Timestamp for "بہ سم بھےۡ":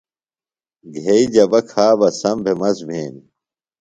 1.99-2.57